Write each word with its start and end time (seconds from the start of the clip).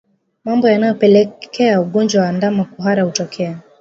Mambo 0.43 0.69
yanayopelekea 0.69 1.81
ugonjwa 1.81 2.21
wa 2.23 2.31
ndama 2.31 2.63
kuhara 2.65 3.05
kutokea 3.05 3.59